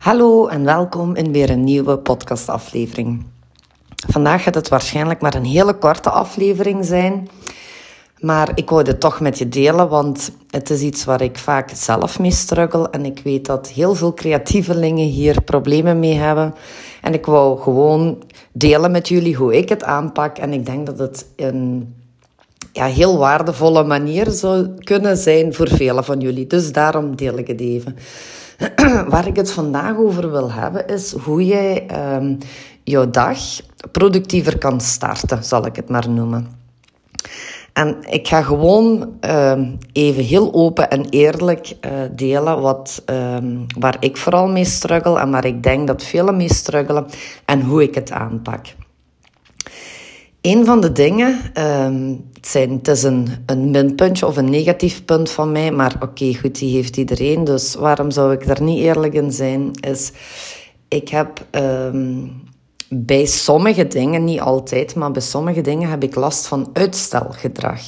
Hallo 0.00 0.46
en 0.46 0.64
welkom 0.64 1.14
in 1.14 1.32
weer 1.32 1.50
een 1.50 1.64
nieuwe 1.64 1.98
podcastaflevering. 1.98 3.24
Vandaag 4.08 4.42
gaat 4.42 4.54
het 4.54 4.68
waarschijnlijk 4.68 5.20
maar 5.20 5.34
een 5.34 5.44
hele 5.44 5.74
korte 5.74 6.10
aflevering 6.10 6.84
zijn. 6.84 7.28
Maar 8.20 8.52
ik 8.54 8.70
wou 8.70 8.82
het 8.82 9.00
toch 9.00 9.20
met 9.20 9.38
je 9.38 9.48
delen, 9.48 9.88
want 9.88 10.32
het 10.50 10.70
is 10.70 10.80
iets 10.80 11.04
waar 11.04 11.20
ik 11.20 11.38
vaak 11.38 11.70
zelf 11.74 12.18
mee 12.18 12.30
struggle. 12.30 12.90
En 12.90 13.04
ik 13.04 13.20
weet 13.24 13.46
dat 13.46 13.68
heel 13.68 13.94
veel 13.94 14.14
creatievelingen 14.14 15.06
hier 15.06 15.42
problemen 15.42 15.98
mee 15.98 16.14
hebben. 16.14 16.54
En 17.02 17.14
ik 17.14 17.26
wou 17.26 17.60
gewoon 17.60 18.22
delen 18.52 18.90
met 18.90 19.08
jullie 19.08 19.36
hoe 19.36 19.56
ik 19.56 19.68
het 19.68 19.84
aanpak. 19.84 20.38
En 20.38 20.52
ik 20.52 20.66
denk 20.66 20.86
dat 20.86 20.98
het 20.98 21.26
een 21.36 21.94
ja, 22.72 22.86
heel 22.86 23.18
waardevolle 23.18 23.84
manier 23.84 24.30
zou 24.30 24.68
kunnen 24.78 25.16
zijn 25.16 25.54
voor 25.54 25.68
velen 25.68 26.04
van 26.04 26.20
jullie. 26.20 26.46
Dus 26.46 26.72
daarom 26.72 27.16
deel 27.16 27.38
ik 27.38 27.46
het 27.46 27.60
even. 27.60 27.96
Waar 29.12 29.26
ik 29.26 29.36
het 29.36 29.52
vandaag 29.52 29.96
over 29.96 30.30
wil 30.30 30.52
hebben, 30.52 30.86
is 30.86 31.12
hoe 31.12 31.44
jij 31.44 31.86
um, 32.16 32.38
jouw 32.84 33.10
dag 33.10 33.38
productiever 33.92 34.58
kan 34.58 34.80
starten, 34.80 35.44
zal 35.44 35.66
ik 35.66 35.76
het 35.76 35.88
maar 35.88 36.10
noemen. 36.10 36.58
En 37.72 37.96
ik 38.08 38.28
ga 38.28 38.42
gewoon 38.42 39.12
uh, 39.24 39.58
even 39.92 40.24
heel 40.24 40.54
open 40.54 40.90
en 40.90 41.08
eerlijk 41.08 41.76
uh, 41.80 41.90
delen 42.12 42.60
wat, 42.60 43.02
um, 43.06 43.66
waar 43.78 43.96
ik 44.00 44.16
vooral 44.16 44.48
mee 44.48 44.64
struggle 44.64 45.20
en 45.20 45.30
waar 45.30 45.44
ik 45.44 45.62
denk 45.62 45.86
dat 45.86 46.04
velen 46.04 46.36
mee 46.36 46.54
struggelen 46.54 47.06
en 47.44 47.62
hoe 47.62 47.82
ik 47.82 47.94
het 47.94 48.10
aanpak. 48.10 48.66
Een 50.40 50.64
van 50.64 50.80
de 50.80 50.92
dingen, 50.92 51.38
um, 51.58 52.24
het, 52.34 52.46
zijn, 52.46 52.70
het 52.70 52.88
is 52.88 53.02
een, 53.02 53.28
een 53.46 53.70
minpuntje 53.70 54.26
of 54.26 54.36
een 54.36 54.50
negatief 54.50 55.04
punt 55.04 55.30
van 55.30 55.52
mij, 55.52 55.70
maar 55.70 55.96
oké, 56.00 56.34
goed, 56.34 56.58
die 56.58 56.74
heeft 56.74 56.96
iedereen, 56.96 57.44
dus 57.44 57.74
waarom 57.74 58.10
zou 58.10 58.32
ik 58.32 58.46
daar 58.46 58.62
niet 58.62 58.78
eerlijk 58.78 59.14
in 59.14 59.32
zijn, 59.32 59.70
is 59.80 60.12
ik 60.88 61.08
heb 61.08 61.46
um, 61.50 62.42
bij 62.88 63.24
sommige 63.24 63.86
dingen, 63.86 64.24
niet 64.24 64.40
altijd, 64.40 64.94
maar 64.94 65.10
bij 65.10 65.22
sommige 65.22 65.60
dingen 65.60 65.90
heb 65.90 66.02
ik 66.02 66.14
last 66.14 66.46
van 66.46 66.70
uitstelgedrag. 66.72 67.80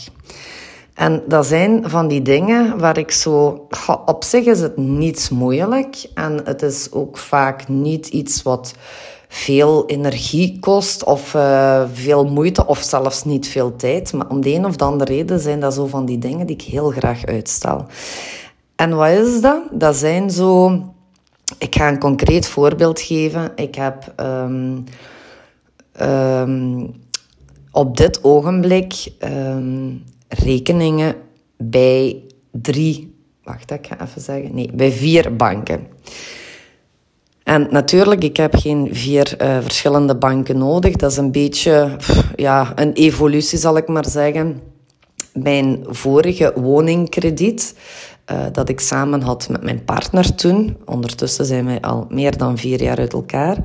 En 0.95 1.23
dat 1.29 1.47
zijn 1.47 1.91
van 1.91 2.09
die 2.09 2.23
dingen 2.23 2.79
waar 2.79 2.99
ik 2.99 3.11
zo... 3.11 3.67
Op 4.05 4.25
zich 4.25 4.45
is 4.45 4.61
het 4.61 4.77
niets 4.77 5.29
moeilijk 5.29 6.07
en 6.15 6.41
het 6.45 6.63
is 6.63 6.93
ook 6.93 7.19
vaak 7.19 7.69
niet 7.69 8.09
iets 8.09 8.43
wat 8.43 8.75
veel 9.35 9.87
energie 9.87 10.59
kost 10.61 11.05
of 11.05 11.35
uh, 11.35 11.85
veel 11.93 12.25
moeite 12.25 12.67
of 12.67 12.79
zelfs 12.79 13.25
niet 13.25 13.49
veel 13.49 13.77
tijd. 13.77 14.13
Maar 14.13 14.29
om 14.29 14.41
de 14.41 14.55
een 14.55 14.65
of 14.65 14.77
de 14.77 14.85
andere 14.85 15.15
reden 15.15 15.41
zijn 15.41 15.61
dat 15.61 15.75
zo 15.75 15.87
van 15.87 16.05
die 16.05 16.19
dingen 16.19 16.47
die 16.47 16.57
ik 16.57 16.63
heel 16.63 16.91
graag 16.91 17.25
uitstel. 17.25 17.87
En 18.77 18.97
wat 18.97 19.11
is 19.11 19.41
dat? 19.41 19.63
Dat 19.71 19.97
zijn 19.97 20.31
zo... 20.31 20.81
Ik 21.59 21.75
ga 21.75 21.89
een 21.89 21.99
concreet 21.99 22.47
voorbeeld 22.47 23.01
geven. 23.01 23.53
Ik 23.57 23.75
heb 23.75 24.13
um, 24.17 24.85
um, 26.01 26.95
op 27.71 27.97
dit 27.97 28.25
ogenblik 28.25 29.13
um, 29.21 30.05
rekeningen 30.29 31.15
bij 31.57 32.23
drie... 32.51 33.17
Wacht, 33.45 33.71
ik 33.71 33.87
ga 33.87 34.01
even 34.01 34.21
zeggen. 34.21 34.55
Nee, 34.55 34.71
bij 34.75 34.93
vier 34.93 35.37
banken. 35.37 35.87
En 37.45 37.67
natuurlijk, 37.71 38.25
ik 38.25 38.37
heb 38.37 38.55
geen 38.55 38.89
vier 38.93 39.35
uh, 39.43 39.59
verschillende 39.61 40.17
banken 40.17 40.59
nodig. 40.59 40.97
Dat 40.97 41.11
is 41.11 41.17
een 41.17 41.33
beetje 41.33 41.97
ja, 42.37 42.73
een 42.75 42.93
evolutie, 42.93 43.59
zal 43.59 43.77
ik 43.77 43.89
maar 43.89 44.09
zeggen. 44.09 44.61
Mijn 45.33 45.85
vorige 45.89 46.53
woningkrediet, 46.57 47.75
uh, 48.33 48.39
dat 48.53 48.69
ik 48.69 48.81
samen 48.81 49.23
had 49.23 49.49
met 49.49 49.63
mijn 49.63 49.85
partner 49.85 50.35
toen, 50.35 50.77
ondertussen 50.85 51.45
zijn 51.45 51.65
wij 51.65 51.81
al 51.81 52.07
meer 52.09 52.37
dan 52.37 52.59
vier 52.59 52.83
jaar 52.83 52.99
uit 52.99 53.13
elkaar, 53.13 53.57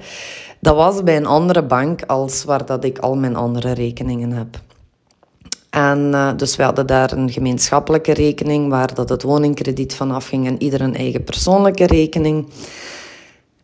dat 0.60 0.76
was 0.76 1.04
bij 1.04 1.18
een 1.18 1.26
andere 1.26 1.64
bank 1.64 2.02
als 2.06 2.44
waar 2.44 2.66
dat 2.66 2.84
ik 2.84 2.98
al 3.00 3.16
mijn 3.16 3.36
andere 3.36 3.72
rekeningen 3.72 4.32
heb. 4.32 4.60
En 5.70 6.00
uh, 6.12 6.32
dus 6.36 6.56
we 6.56 6.64
hadden 6.64 6.88
daar 6.88 7.12
een 7.12 7.32
gemeenschappelijke 7.32 8.14
rekening 8.14 8.70
waar 8.70 8.94
dat 8.94 9.10
het 9.10 9.24
woningkrediet 9.24 9.94
van 9.94 10.12
afging 10.12 10.48
en 10.48 10.62
ieder 10.62 10.82
een 10.82 10.96
eigen 10.96 11.24
persoonlijke 11.24 11.86
rekening. 11.86 12.48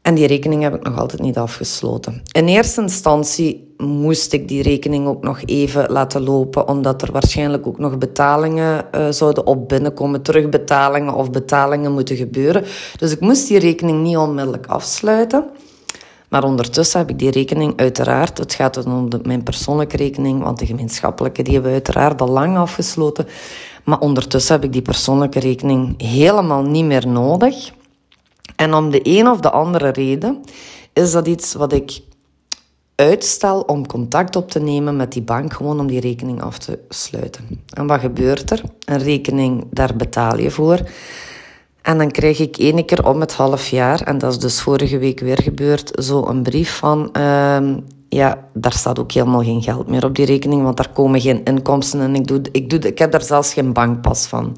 En 0.04 0.16
die 0.16 0.28
rekening 0.28 0.64
heb 0.64 0.76
ik 0.76 0.84
nog 0.84 1.00
altijd 1.00 1.22
niet 1.22 1.38
afgesloten. 1.38 2.22
In 2.32 2.48
eerste 2.48 2.82
instantie 2.82 3.74
moest 3.78 4.34
ik 4.34 4.48
die 4.48 4.62
rekening 4.62 5.08
ook 5.08 5.24
nog 5.24 5.42
even 5.46 5.92
laten 5.92 6.22
lopen, 6.22 6.68
omdat 6.68 7.02
er 7.02 7.12
waarschijnlijk 7.12 7.68
ook 7.68 7.78
nog 7.78 7.98
betalingen 7.98 8.86
uh, 8.96 9.10
zouden 9.10 9.46
op 9.46 9.70
binnenkomen, 9.70 10.22
terugbetalingen 10.22 11.14
of 11.14 11.32
betalingen 11.32 11.92
moeten 11.92 12.16
gebeuren. 12.16 12.64
Dus 12.98 13.12
ik 13.12 13.20
moest 13.20 13.48
die 13.48 13.60
rekening 13.60 14.02
niet 14.02 14.18
onmiddellijk 14.18 14.68
afsluiten. 14.68 15.46
Maar 16.30 16.44
ondertussen 16.44 17.00
heb 17.00 17.10
ik 17.10 17.20
die 17.20 17.32
rekening 17.32 17.74
uiteraard, 17.76 18.38
het 18.38 18.54
gaat 18.54 18.86
om 18.86 19.08
mijn 19.24 19.44
persoonlijke 19.44 19.98
rekening, 19.98 20.44
want 20.44 20.60
de 20.60 20.66
gemeenschappelijke 20.66 21.44
die 21.44 21.54
hebben 21.54 21.72
we 21.72 21.78
uiteraard 21.78 22.22
al 22.22 22.30
lang 22.30 22.58
afgesloten. 22.58 23.28
Maar 23.84 24.00
ondertussen 24.00 24.56
heb 24.56 24.64
ik 24.64 24.74
die 24.74 24.82
persoonlijke 24.82 25.40
rekening 25.40 26.02
helemaal 26.02 26.62
niet 26.62 26.86
meer 26.86 27.08
nodig. 27.08 27.72
En 28.56 28.74
om 28.74 28.92
de 28.92 29.00
een 29.04 29.28
of 29.28 29.40
de 29.40 29.52
andere 29.52 29.90
reden 29.90 30.42
is 30.94 31.12
dat 31.12 31.28
iets 31.28 31.54
wat 31.54 31.74
ik 31.74 32.02
uitstel 32.96 33.62
om 33.62 33.88
contact 33.88 34.36
op 34.36 34.52
te 34.52 34.60
nemen 34.60 34.96
met 34.96 35.12
die 35.12 35.22
bank, 35.22 35.54
gewoon 35.54 35.80
om 35.80 35.88
die 35.88 36.00
rekening 36.00 36.42
af 36.42 36.58
te 36.58 36.80
sluiten. 36.90 37.62
En 37.74 37.88
wat 37.88 38.00
gebeurt 38.00 38.52
er? 38.52 38.62
Een 38.86 39.00
rekening, 39.00 39.66
daar 39.72 39.96
betaal 39.96 40.40
je 40.40 40.52
voor. 40.52 40.80
En 41.82 41.98
dan 41.98 42.12
krijg 42.12 42.40
ik 42.40 42.58
één 42.58 42.86
keer 42.86 43.08
om 43.08 43.20
het 43.20 43.34
half 43.34 43.68
jaar, 43.68 44.02
en 44.02 44.18
dat 44.18 44.32
is 44.32 44.40
dus 44.40 44.62
vorige 44.62 44.98
week 44.98 45.20
weer 45.20 45.42
gebeurd, 45.42 46.04
zo 46.04 46.26
een 46.28 46.44
brief 46.44 46.78
van 46.78 47.10
uh, 47.18 47.58
ja, 48.14 48.48
daar 48.54 48.74
staat 48.74 49.00
ook 49.00 49.12
helemaal 49.12 49.44
geen 49.44 49.62
geld 49.62 49.88
meer 49.88 50.06
op 50.06 50.16
die 50.16 50.26
rekening, 50.26 50.64
want 50.64 50.78
daar 50.78 50.90
komen 50.90 51.22
geen 51.22 51.44
inkomsten 51.44 52.02
en 52.02 52.16
ik, 52.16 52.28
doe, 52.28 52.42
ik, 52.52 52.70
doe, 52.70 52.80
ik 52.80 53.00
heb 53.00 53.12
daar 53.12 53.22
zelfs 53.22 53.54
geen 53.54 53.74
bankpas 53.74 54.26
van. 54.26 54.58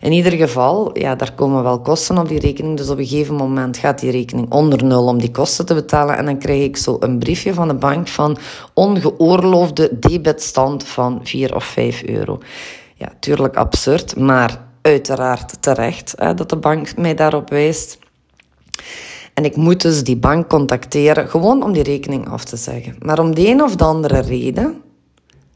In 0.00 0.12
ieder 0.12 0.32
geval, 0.32 0.98
ja, 0.98 1.14
daar 1.14 1.32
komen 1.32 1.62
wel 1.62 1.80
kosten 1.80 2.18
op 2.18 2.28
die 2.28 2.40
rekening, 2.40 2.76
dus 2.76 2.88
op 2.88 2.98
een 2.98 3.06
gegeven 3.06 3.34
moment 3.34 3.76
gaat 3.76 4.00
die 4.00 4.10
rekening 4.10 4.50
onder 4.50 4.84
nul 4.84 5.06
om 5.06 5.18
die 5.18 5.30
kosten 5.30 5.66
te 5.66 5.74
betalen 5.74 6.16
en 6.16 6.24
dan 6.24 6.38
krijg 6.38 6.62
ik 6.62 6.76
zo 6.76 6.96
een 7.00 7.18
briefje 7.18 7.54
van 7.54 7.68
de 7.68 7.74
bank 7.74 8.08
van 8.08 8.36
ongeoorloofde 8.74 9.98
debetstand 9.98 10.84
van 10.84 11.20
4 11.22 11.54
of 11.54 11.64
5 11.64 12.02
euro. 12.02 12.38
Ja, 12.94 13.12
tuurlijk 13.20 13.56
absurd, 13.56 14.16
maar 14.16 14.60
uiteraard 14.82 15.62
terecht 15.62 16.14
hè, 16.16 16.34
dat 16.34 16.48
de 16.48 16.56
bank 16.56 16.96
mij 16.96 17.14
daarop 17.14 17.50
wijst. 17.50 17.98
En 19.34 19.44
ik 19.44 19.56
moet 19.56 19.82
dus 19.82 20.04
die 20.04 20.16
bank 20.16 20.48
contacteren, 20.48 21.28
gewoon 21.28 21.62
om 21.62 21.72
die 21.72 21.82
rekening 21.82 22.28
af 22.28 22.44
te 22.44 22.56
zeggen. 22.56 22.96
Maar 22.98 23.18
om 23.18 23.34
de 23.34 23.48
een 23.48 23.62
of 23.62 23.76
de 23.76 23.84
andere 23.84 24.20
reden 24.20 24.82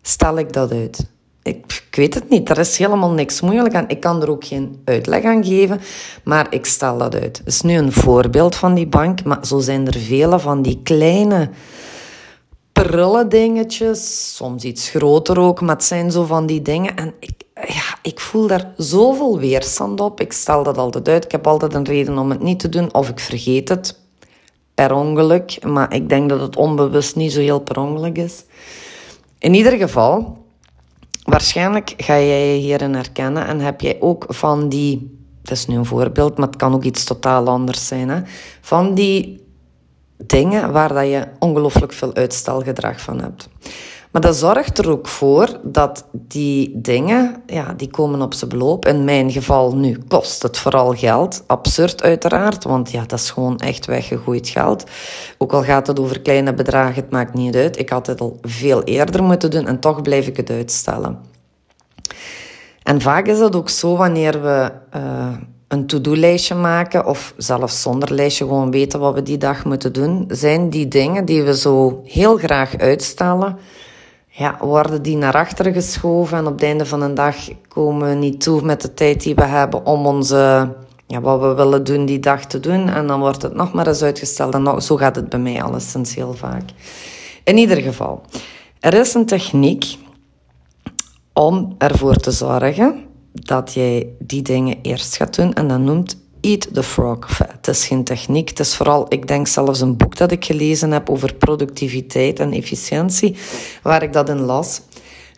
stel 0.03 0.39
ik 0.39 0.53
dat 0.53 0.73
uit. 0.73 1.07
Ik, 1.43 1.83
ik, 1.91 1.97
weet 1.97 2.15
het 2.15 2.29
niet, 2.29 2.49
er 2.49 2.59
is 2.59 2.79
helemaal 2.79 3.11
niks 3.11 3.41
moeilijk 3.41 3.75
aan. 3.75 3.89
Ik 3.89 4.01
kan 4.01 4.23
er 4.23 4.31
ook 4.31 4.45
geen 4.45 4.81
uitleg 4.85 5.25
aan 5.25 5.45
geven, 5.45 5.81
maar 6.25 6.47
ik 6.51 6.67
stel 6.67 6.99
dat 6.99 7.15
uit. 7.15 7.39
Het 7.39 7.47
is 7.47 7.61
nu 7.61 7.75
een 7.77 7.93
voorbeeld 7.93 8.57
van 8.57 8.75
die 8.75 8.87
bank, 8.87 9.25
maar 9.25 9.47
zo 9.47 9.59
zijn 9.59 9.87
er 9.87 9.99
vele 9.99 10.39
van 10.39 10.63
die 10.63 10.81
kleine 10.83 11.51
prullen 12.73 13.29
dingetjes, 13.29 14.35
soms 14.37 14.65
iets 14.65 14.89
groter 14.89 15.39
ook, 15.39 15.61
maar 15.61 15.75
het 15.75 15.85
zijn 15.85 16.11
zo 16.11 16.25
van 16.25 16.47
die 16.47 16.63
dingen. 16.63 16.97
En 16.97 17.15
ik, 17.21 17.33
ja, 17.55 17.86
ik 18.07 18.21
voel 18.21 18.47
daar 18.47 18.73
zoveel 18.77 19.39
weerstand 19.39 20.01
op. 20.01 20.21
Ik 20.21 20.33
stel 20.33 20.63
dat 20.63 20.79
altijd 20.79 21.09
uit. 21.09 21.25
Ik 21.25 21.33
heb 21.33 21.47
altijd 21.47 21.75
een 21.75 21.85
reden 21.85 22.19
om 22.19 22.31
het 22.31 22.43
niet 22.43 22.59
te 22.59 22.69
doen, 22.69 22.95
of 22.95 23.09
ik 23.09 23.21
vergeet 23.21 23.69
het 23.69 23.99
per 24.75 24.93
ongeluk. 24.93 25.65
Maar 25.65 25.95
ik 25.95 26.09
denk 26.09 26.29
dat 26.29 26.41
het 26.41 26.57
onbewust 26.57 27.17
niet 27.17 27.33
zo 27.33 27.41
heel 27.41 27.61
per 27.61 27.79
ongeluk 27.79 28.19
is. 28.19 28.45
In 29.39 29.55
ieder 29.55 29.73
geval, 29.73 30.45
waarschijnlijk 31.23 31.95
ga 31.97 32.15
jij 32.15 32.55
je 32.55 32.61
hierin 32.61 32.95
herkennen 32.95 33.47
en 33.47 33.61
heb 33.61 33.81
jij 33.81 33.97
ook 34.01 34.25
van 34.29 34.69
die, 34.69 35.19
dat 35.43 35.57
is 35.57 35.67
nu 35.67 35.77
een 35.77 35.85
voorbeeld, 35.85 36.39
maar 36.39 36.47
het 36.47 36.57
kan 36.57 36.75
ook 36.75 36.85
iets 36.85 37.05
totaal 37.05 37.49
anders 37.49 37.87
zijn, 37.87 38.09
hè? 38.09 38.21
van 38.61 38.95
die 38.95 39.45
dingen 40.17 40.73
waar 40.73 40.95
dat 40.95 41.07
je 41.07 41.27
ongelooflijk 41.39 41.93
veel 41.93 42.15
uitstelgedrag 42.15 43.01
van 43.01 43.21
hebt. 43.21 43.49
Maar 44.17 44.25
dat 44.25 44.37
zorgt 44.37 44.79
er 44.79 44.91
ook 44.91 45.09
voor 45.09 45.61
dat 45.63 46.07
die 46.13 46.81
dingen, 46.81 47.43
ja, 47.47 47.73
die 47.77 47.91
komen 47.91 48.23
op 48.23 48.35
zijn 48.35 48.51
beloop. 48.51 48.87
In 48.87 49.05
mijn 49.05 49.31
geval 49.31 49.77
nu 49.77 49.99
kost 50.09 50.43
het 50.43 50.59
vooral 50.59 50.95
geld. 50.95 51.45
Absurd 51.47 52.03
uiteraard, 52.03 52.65
want 52.65 52.91
ja, 52.91 53.05
dat 53.07 53.19
is 53.19 53.31
gewoon 53.31 53.59
echt 53.59 53.87
weggegooid 53.87 54.49
geld. 54.49 54.85
Ook 55.39 55.53
al 55.53 55.63
gaat 55.63 55.87
het 55.87 56.01
over 56.01 56.21
kleine 56.21 56.55
bedragen, 56.55 56.95
het 56.95 57.11
maakt 57.11 57.35
niet 57.35 57.57
uit. 57.57 57.79
Ik 57.79 57.89
had 57.89 58.07
het 58.07 58.21
al 58.21 58.39
veel 58.43 58.83
eerder 58.83 59.23
moeten 59.23 59.51
doen 59.51 59.67
en 59.67 59.81
toch 59.81 60.03
blijf 60.03 60.27
ik 60.27 60.37
het 60.37 60.51
uitstellen. 60.51 61.19
En 62.83 63.01
vaak 63.01 63.27
is 63.27 63.39
dat 63.39 63.57
ook 63.57 63.69
zo 63.69 63.97
wanneer 63.97 64.43
we... 64.43 64.73
Uh, 64.97 65.33
een 65.69 65.87
to-do-lijstje 65.87 66.55
maken 66.55 67.07
of 67.07 67.35
zelfs 67.37 67.83
zonder 67.83 68.13
lijstje 68.13 68.45
gewoon 68.45 68.71
weten 68.71 69.01
wat 69.01 69.15
we 69.15 69.23
die 69.23 69.39
dag 69.39 69.65
moeten 69.65 69.93
doen, 69.93 70.25
zijn 70.29 70.71
die 70.71 70.89
dingen 70.89 71.25
die 71.25 71.43
we 71.43 71.57
zo 71.57 72.01
heel 72.05 72.37
graag 72.37 72.77
uitstellen, 72.77 73.59
ja, 74.37 74.57
worden 74.61 75.03
die 75.03 75.17
naar 75.17 75.35
achteren 75.35 75.73
geschoven 75.73 76.39
en 76.39 76.47
op 76.47 76.53
het 76.53 76.63
einde 76.63 76.87
van 76.87 77.01
de 77.01 77.13
dag 77.13 77.37
komen 77.69 78.09
we 78.09 78.15
niet 78.15 78.41
toe 78.41 78.63
met 78.63 78.81
de 78.81 78.95
tijd 78.95 79.23
die 79.23 79.35
we 79.35 79.45
hebben 79.45 79.87
om 79.87 80.07
onze 80.07 80.75
ja, 81.07 81.21
wat 81.21 81.41
we 81.41 81.55
willen 81.55 81.85
doen 81.85 82.07
die 82.07 82.21
dag 82.21 82.45
te 82.45 82.61
doen. 82.61 82.89
En 82.89 83.07
dan 83.07 83.21
wordt 83.21 83.43
het 83.43 83.55
nog 83.55 83.73
maar 83.73 83.87
eens 83.87 84.03
uitgesteld. 84.03 84.55
En 84.55 84.83
zo 84.83 84.97
gaat 84.97 85.17
het 85.17 85.29
bij 85.29 85.39
mij 85.39 85.63
alleszins 85.63 86.15
heel 86.15 86.35
vaak. 86.35 86.63
In 87.45 87.57
ieder 87.57 87.77
geval, 87.83 88.21
er 88.81 88.95
is 88.95 89.15
een 89.15 89.27
techniek 89.27 89.97
om 91.33 91.75
ervoor 91.79 92.17
te 92.17 92.31
zorgen 92.31 93.05
dat 93.33 93.75
jij 93.75 94.09
die 94.19 94.43
dingen 94.43 94.79
eerst 94.83 95.17
gaat 95.17 95.37
doen. 95.37 95.53
En 95.53 95.69
dat 95.69 95.79
noemt 95.79 96.17
Eat 96.47 96.75
the 96.75 96.83
Frog. 96.83 97.39
het 97.39 97.69
is 97.69 97.87
geen 97.87 98.05
techniek. 98.05 98.49
Het 98.49 98.59
is 98.59 98.77
vooral, 98.77 99.07
ik 99.09 99.29
denk 99.29 99.47
zelfs 99.47 99.81
een 99.81 99.97
boek 99.97 100.17
dat 100.17 100.31
ik 100.31 100.45
gelezen 100.45 100.91
heb 100.91 101.11
over 101.11 101.35
productiviteit 101.35 102.41
en 102.41 102.53
efficiëntie, 102.53 103.37
waar 103.83 104.03
ik 104.03 104.13
dat 104.13 104.29
in 104.29 104.41
las. 104.41 104.81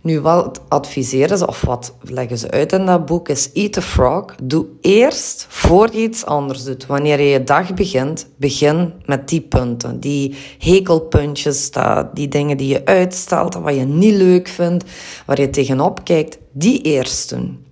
Nu, 0.02 0.20
wat 0.20 0.60
adviseren 0.68 1.38
ze, 1.38 1.46
of 1.46 1.60
wat 1.60 1.94
leggen 2.02 2.38
ze 2.38 2.50
uit 2.50 2.72
in 2.72 2.86
dat 2.86 3.06
boek, 3.06 3.28
is 3.28 3.52
eat 3.52 3.72
the 3.72 3.82
frog. 3.82 4.24
Doe 4.42 4.66
eerst, 4.80 5.46
voor 5.48 5.92
je 5.92 6.02
iets 6.02 6.24
anders 6.24 6.64
doet. 6.64 6.86
Wanneer 6.86 7.20
je 7.20 7.28
je 7.28 7.44
dag 7.44 7.74
begint, 7.74 8.26
begin 8.36 8.92
met 9.04 9.28
die 9.28 9.40
punten. 9.40 10.00
Die 10.00 10.34
hekelpuntjes, 10.58 11.70
die 12.14 12.28
dingen 12.28 12.56
die 12.56 12.68
je 12.68 12.84
uitstelt, 12.84 13.54
wat 13.54 13.74
je 13.74 13.84
niet 13.84 14.14
leuk 14.14 14.48
vindt, 14.48 14.84
waar 15.26 15.40
je 15.40 15.50
tegenop 15.50 16.04
kijkt, 16.04 16.38
die 16.52 16.82
eerst 16.82 17.30
doen. 17.30 17.66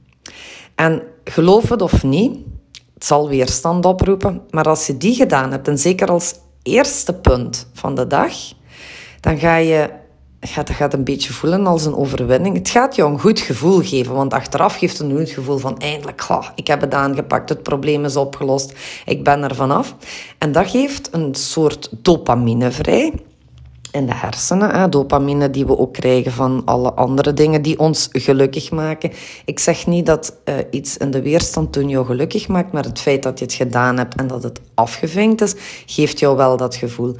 En 0.74 1.02
geloof 1.24 1.68
het 1.68 1.82
of 1.82 2.02
niet, 2.02 2.38
zal 3.06 3.28
weerstand 3.28 3.84
oproepen, 3.84 4.42
maar 4.50 4.68
als 4.68 4.86
je 4.86 4.96
die 4.96 5.14
gedaan 5.14 5.50
hebt, 5.50 5.68
en 5.68 5.78
zeker 5.78 6.10
als 6.10 6.34
eerste 6.62 7.14
punt 7.14 7.66
van 7.72 7.94
de 7.94 8.06
dag, 8.06 8.32
dan 9.20 9.38
ga 9.38 9.56
je 9.56 9.90
gaat, 10.40 10.70
gaat 10.70 10.94
een 10.94 11.04
beetje 11.04 11.32
voelen 11.32 11.66
als 11.66 11.84
een 11.84 11.96
overwinning. 11.96 12.56
Het 12.56 12.68
gaat 12.68 12.96
je 12.96 13.02
een 13.02 13.20
goed 13.20 13.40
gevoel 13.40 13.80
geven, 13.82 14.14
want 14.14 14.32
achteraf 14.32 14.76
geeft 14.76 14.98
het 14.98 15.10
een 15.10 15.16
goed 15.16 15.30
gevoel 15.30 15.58
van 15.58 15.78
eindelijk, 15.78 16.28
ik 16.54 16.66
heb 16.66 16.80
het 16.80 16.94
aangepakt, 16.94 17.48
het 17.48 17.62
probleem 17.62 18.04
is 18.04 18.16
opgelost, 18.16 18.72
ik 19.04 19.24
ben 19.24 19.42
er 19.42 19.54
vanaf. 19.54 19.96
En 20.38 20.52
dat 20.52 20.70
geeft 20.70 21.08
een 21.12 21.34
soort 21.34 21.88
dopamine 21.92 22.70
vrij 22.70 23.12
in 23.96 24.06
de 24.06 24.14
hersenen. 24.14 24.90
Dopamine 24.90 25.50
die 25.50 25.66
we 25.66 25.78
ook 25.78 25.93
krijgen 25.93 26.32
van 26.32 26.62
alle 26.64 26.93
andere 26.93 27.32
dingen 27.32 27.62
die 27.62 27.78
ons 27.78 28.08
gelukkig 28.12 28.70
maken. 28.70 29.12
Ik 29.44 29.58
zeg 29.58 29.87
niet 29.87 30.06
dat 30.06 30.37
uh, 30.44 30.54
iets 30.70 30.96
in 30.96 31.10
de 31.10 31.22
weerstand 31.22 31.72
doen 31.72 31.88
jou 31.88 32.06
gelukkig 32.06 32.48
maakt, 32.48 32.72
maar 32.72 32.84
het 32.84 33.00
feit 33.00 33.22
dat 33.22 33.38
je 33.38 33.44
het 33.44 33.54
gedaan 33.54 33.96
hebt 33.96 34.14
en 34.14 34.26
dat 34.26 34.43
het 34.43 34.60
afgevinkt 34.75 35.40
is, 35.40 35.54
geeft 35.87 36.19
jou 36.19 36.37
wel 36.37 36.56
dat 36.56 36.75
gevoel. 36.75 37.16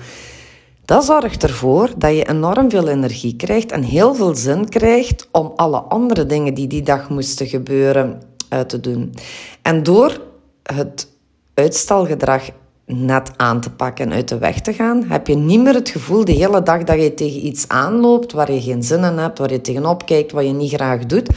Dat 0.85 1.05
zorgt 1.05 1.43
ervoor 1.43 1.91
dat 1.97 2.17
je 2.17 2.29
enorm 2.29 2.71
veel 2.71 2.89
energie 2.89 3.37
krijgt 3.37 3.73
en 3.73 3.83
heel 3.83 4.15
veel 4.15 4.35
zin 4.35 4.69
krijgt 4.69 5.29
om 5.33 5.53
alle 5.57 5.79
andere 5.79 6.27
dingen 6.27 6.55
die 6.55 6.67
die 6.67 6.83
dag 6.83 7.09
moesten 7.09 7.47
gebeuren 7.47 8.23
uit 8.49 8.63
eh, 8.63 8.69
te 8.69 8.81
doen. 8.81 9.15
En 9.63 9.83
door 9.83 10.21
het 10.63 11.09
uitstelgedrag 11.55 12.51
net 12.87 13.31
aan 13.37 13.61
te 13.61 13.71
pakken 13.71 14.05
en 14.05 14.13
uit 14.13 14.29
de 14.29 14.39
weg 14.39 14.61
te 14.61 14.73
gaan, 14.73 15.05
heb 15.09 15.27
je 15.27 15.35
niet 15.35 15.61
meer 15.61 15.75
het 15.75 15.89
gevoel 15.89 16.25
de 16.25 16.33
hele 16.33 16.63
dag 16.63 16.85
dat 16.85 17.03
je 17.03 17.15
tegen 17.15 17.47
iets 17.47 17.69
aanloopt 17.69 18.33
waar 18.33 18.53
je 18.53 18.61
geen 18.61 18.83
zin 18.83 19.05
in 19.05 19.19
hebt, 19.19 19.39
waar 19.39 19.53
je 19.53 19.61
tegenop 19.61 20.07
kijkt, 20.07 20.33
wat 20.33 20.45
je 20.45 20.53
niet 20.53 20.73
graag 20.73 21.07
doet. 21.07 21.29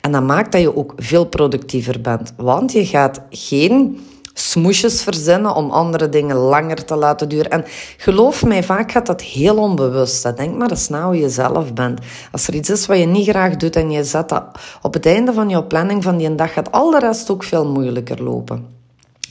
En 0.00 0.12
dat 0.12 0.22
maakt 0.22 0.52
dat 0.52 0.60
je 0.60 0.76
ook 0.76 0.92
veel 0.96 1.26
productiever 1.26 2.00
bent, 2.00 2.32
want 2.36 2.72
je 2.72 2.86
gaat 2.86 3.20
geen 3.30 3.98
smoesjes 4.34 5.02
verzinnen 5.02 5.54
om 5.54 5.70
andere 5.70 6.08
dingen 6.08 6.36
langer 6.36 6.84
te 6.84 6.96
laten 6.96 7.28
duren. 7.28 7.50
En 7.50 7.64
geloof 7.96 8.44
mij, 8.44 8.62
vaak 8.62 8.92
gaat 8.92 9.06
dat 9.06 9.22
heel 9.22 9.56
onbewust. 9.56 10.36
Denk 10.36 10.56
maar 10.56 10.70
eens 10.70 10.88
na 10.88 11.06
hoe 11.06 11.18
je 11.18 11.28
zelf 11.28 11.72
bent. 11.72 12.00
Als 12.32 12.48
er 12.48 12.54
iets 12.54 12.70
is 12.70 12.86
wat 12.86 12.98
je 12.98 13.06
niet 13.06 13.28
graag 13.28 13.56
doet 13.56 13.76
en 13.76 13.90
je 13.90 14.04
zet 14.04 14.28
dat 14.28 14.44
op 14.82 14.94
het 14.94 15.06
einde 15.06 15.32
van 15.32 15.48
jouw 15.48 15.66
planning 15.66 16.02
van 16.02 16.16
die 16.16 16.34
dag, 16.34 16.52
gaat 16.52 16.72
al 16.72 16.90
de 16.90 16.98
rest 16.98 17.30
ook 17.30 17.44
veel 17.44 17.66
moeilijker 17.66 18.22
lopen. 18.22 18.66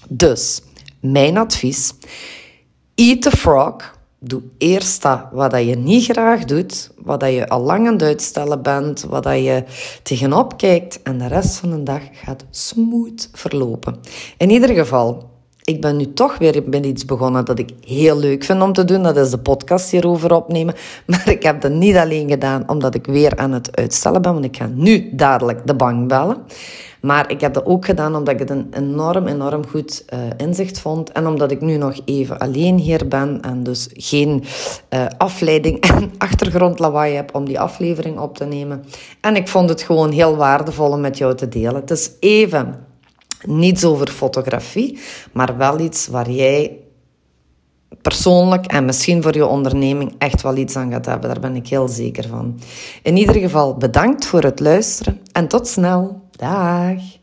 Dus, 0.10 0.62
mijn 1.04 1.38
advies, 1.38 1.94
eat 2.96 3.22
the 3.22 3.32
frog. 3.32 3.76
Doe 4.20 4.42
eerst 4.58 5.02
dat 5.02 5.26
wat 5.32 5.52
je 5.52 5.76
niet 5.76 6.04
graag 6.04 6.46
doet, 6.46 6.92
wat 6.98 7.22
je 7.22 7.50
al 7.50 7.62
lang 7.62 7.88
aan 7.88 7.94
het 7.94 8.02
uitstellen 8.02 8.62
bent, 8.62 9.04
wat 9.04 9.24
je 9.24 9.64
tegenop 10.04 10.58
kijkt 10.58 11.02
en 11.02 11.18
de 11.18 11.28
rest 11.28 11.56
van 11.56 11.70
de 11.70 11.84
dag 11.84 12.02
gaat 12.12 12.46
smooth 12.50 13.30
verlopen. 13.34 14.00
In 14.38 14.50
ieder 14.50 14.70
geval, 14.70 15.32
ik 15.64 15.82
ben 15.82 15.98
nu 15.98 16.14
toch 16.14 16.38
weer 16.38 16.64
met 16.66 16.86
iets 16.86 17.06
begonnen 17.06 17.46
dat 17.46 17.60
ik 17.60 17.70
heel 17.86 18.18
leuk 18.18 18.44
vind 18.44 18.62
om 18.62 18.74
te 18.74 18.86
doen. 18.86 19.04
Dat 19.04 19.18
is 19.18 19.30
de 19.30 19.38
podcast 19.38 19.92
hierover 19.92 20.34
opnemen. 20.34 20.76
Maar 21.08 21.30
ik 21.30 21.44
heb 21.44 21.62
dat 21.62 21.72
niet 21.72 21.96
alleen 21.96 22.30
gedaan 22.30 22.70
omdat 22.70 22.96
ik 22.96 23.06
weer 23.06 23.38
aan 23.38 23.52
het 23.52 23.76
uitstellen 23.76 24.22
ben. 24.22 24.34
Want 24.34 24.46
ik 24.46 24.58
ga 24.58 24.70
nu 24.74 25.10
dadelijk 25.14 25.68
de 25.68 25.76
bank 25.76 26.08
bellen. 26.08 26.38
Maar 27.06 27.32
ik 27.32 27.42
heb 27.42 27.54
dat 27.54 27.66
ook 27.66 27.86
gedaan 27.86 28.16
omdat 28.16 28.34
ik 28.34 28.40
het 28.40 28.50
een 28.50 28.68
enorm, 28.72 29.28
enorm 29.28 29.68
goed 29.68 30.06
uh, 30.14 30.20
inzicht 30.38 30.80
vond. 30.80 31.12
En 31.12 31.28
omdat 31.28 31.52
ik 31.52 31.62
nu 31.62 31.78
nog 31.78 32.00
even 32.06 32.38
alleen 32.40 32.78
hier 32.78 33.08
ben 33.08 33.42
en 33.42 33.64
dus 33.64 33.90
geen 33.94 34.44
uh, 34.90 35.06
afleiding 35.18 35.80
en 35.96 36.12
achtergrondlawaai 36.18 37.16
heb 37.16 37.36
om 37.36 37.46
die 37.46 37.60
aflevering 37.60 38.20
op 38.20 38.38
te 38.38 38.46
nemen. 38.46 38.86
En 39.22 39.36
ik 39.36 39.48
vond 39.48 39.70
het 39.70 39.82
gewoon 39.82 40.12
heel 40.12 40.36
waardevol 40.36 40.90
om 40.92 41.02
met 41.02 41.18
jou 41.18 41.36
te 41.36 41.50
delen. 41.50 41.76
Het 41.76 41.92
is 41.92 42.12
even 42.20 42.86
niets 43.46 43.84
over 43.84 44.08
fotografie, 44.08 45.00
maar 45.32 45.58
wel 45.58 45.80
iets 45.80 46.08
waar 46.08 46.30
jij 46.30 46.78
persoonlijk 48.02 48.66
en 48.66 48.86
misschien 48.86 49.24
voor 49.24 49.36
je 49.36 49.46
onderneming 49.46 50.16
echt 50.18 50.42
wel 50.42 50.56
iets 50.56 50.76
aan 50.76 50.92
gaat 50.92 51.06
hebben. 51.06 51.30
Daar 51.30 51.40
ben 51.40 51.56
ik 51.56 51.68
heel 51.68 51.88
zeker 51.88 52.28
van. 52.28 52.60
In 53.02 53.18
ieder 53.18 53.36
geval 53.36 53.78
bedankt 53.78 54.26
voor 54.26 54.44
het 54.44 54.60
luisteren 54.60 55.20
en 55.32 55.48
tot 55.48 55.68
snel. 55.68 56.23
Dag. 56.44 57.23